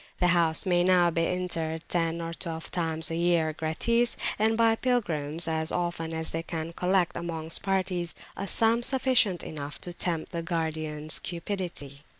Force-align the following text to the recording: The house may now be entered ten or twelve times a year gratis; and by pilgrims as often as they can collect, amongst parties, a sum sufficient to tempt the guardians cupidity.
The 0.19 0.29
house 0.29 0.65
may 0.65 0.83
now 0.83 1.11
be 1.11 1.27
entered 1.27 1.83
ten 1.87 2.21
or 2.21 2.33
twelve 2.33 2.71
times 2.71 3.11
a 3.11 3.15
year 3.15 3.53
gratis; 3.53 4.17
and 4.39 4.57
by 4.57 4.75
pilgrims 4.75 5.47
as 5.47 5.71
often 5.71 6.11
as 6.11 6.31
they 6.31 6.41
can 6.41 6.73
collect, 6.73 7.15
amongst 7.15 7.61
parties, 7.61 8.15
a 8.35 8.47
sum 8.47 8.81
sufficient 8.81 9.41
to 9.41 9.93
tempt 9.93 10.31
the 10.31 10.41
guardians 10.41 11.19
cupidity. 11.19 12.01